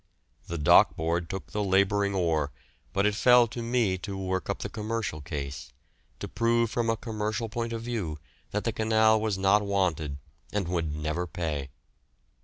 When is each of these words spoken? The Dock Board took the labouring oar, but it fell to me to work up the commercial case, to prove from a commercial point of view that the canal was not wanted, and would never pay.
The 0.47 0.57
Dock 0.57 0.95
Board 0.95 1.29
took 1.29 1.51
the 1.51 1.63
labouring 1.63 2.15
oar, 2.15 2.51
but 2.91 3.05
it 3.05 3.13
fell 3.13 3.45
to 3.49 3.61
me 3.61 3.99
to 3.99 4.17
work 4.17 4.49
up 4.49 4.57
the 4.63 4.67
commercial 4.67 5.21
case, 5.21 5.73
to 6.17 6.27
prove 6.27 6.71
from 6.71 6.89
a 6.89 6.97
commercial 6.97 7.49
point 7.49 7.71
of 7.71 7.83
view 7.83 8.17
that 8.49 8.63
the 8.63 8.73
canal 8.73 9.21
was 9.21 9.37
not 9.37 9.61
wanted, 9.61 10.17
and 10.51 10.67
would 10.69 10.95
never 10.95 11.27
pay. 11.27 11.69